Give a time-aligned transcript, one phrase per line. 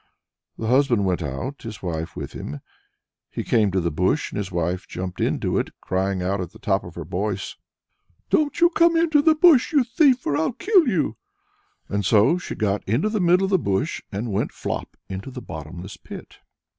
[0.57, 2.61] The husband went out, his wife with him.
[3.29, 6.53] He came to the currant bush, and his wife jumped into it, crying out at
[6.53, 7.55] the top her voice:
[8.31, 11.17] "Don't you come into the bush, you thief, or I'll kill you!"
[11.87, 15.39] And so she got into the middle of the bush, and went flop into the
[15.39, 16.39] bottomless pit.